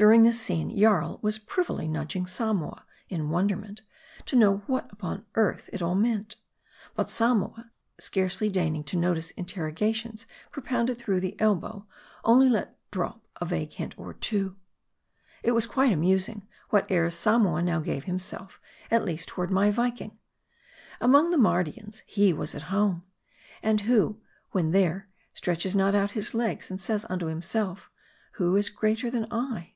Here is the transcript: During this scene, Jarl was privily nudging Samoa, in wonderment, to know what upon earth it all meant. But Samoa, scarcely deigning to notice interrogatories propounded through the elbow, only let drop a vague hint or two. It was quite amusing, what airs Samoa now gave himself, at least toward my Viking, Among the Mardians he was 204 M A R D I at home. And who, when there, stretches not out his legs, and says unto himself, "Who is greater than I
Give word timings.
During 0.00 0.22
this 0.22 0.40
scene, 0.40 0.74
Jarl 0.74 1.18
was 1.20 1.38
privily 1.38 1.86
nudging 1.86 2.26
Samoa, 2.26 2.86
in 3.10 3.28
wonderment, 3.28 3.82
to 4.24 4.34
know 4.34 4.62
what 4.66 4.90
upon 4.90 5.26
earth 5.34 5.68
it 5.74 5.82
all 5.82 5.94
meant. 5.94 6.36
But 6.94 7.10
Samoa, 7.10 7.70
scarcely 7.98 8.48
deigning 8.48 8.82
to 8.84 8.96
notice 8.96 9.30
interrogatories 9.32 10.24
propounded 10.50 10.96
through 10.96 11.20
the 11.20 11.38
elbow, 11.38 11.86
only 12.24 12.48
let 12.48 12.78
drop 12.90 13.26
a 13.42 13.44
vague 13.44 13.74
hint 13.74 13.94
or 13.98 14.14
two. 14.14 14.56
It 15.42 15.52
was 15.52 15.66
quite 15.66 15.92
amusing, 15.92 16.48
what 16.70 16.90
airs 16.90 17.14
Samoa 17.14 17.60
now 17.60 17.80
gave 17.80 18.04
himself, 18.04 18.58
at 18.90 19.04
least 19.04 19.28
toward 19.28 19.50
my 19.50 19.70
Viking, 19.70 20.16
Among 20.98 21.30
the 21.30 21.36
Mardians 21.36 22.00
he 22.06 22.32
was 22.32 22.52
204 22.52 22.54
M 22.54 22.54
A 22.54 22.54
R 22.54 22.54
D 22.54 22.56
I 22.56 22.56
at 22.56 22.70
home. 22.70 23.04
And 23.62 23.80
who, 23.82 24.20
when 24.52 24.70
there, 24.70 25.10
stretches 25.34 25.74
not 25.76 25.94
out 25.94 26.12
his 26.12 26.32
legs, 26.32 26.70
and 26.70 26.80
says 26.80 27.04
unto 27.10 27.26
himself, 27.26 27.90
"Who 28.36 28.56
is 28.56 28.70
greater 28.70 29.10
than 29.10 29.26
I 29.30 29.74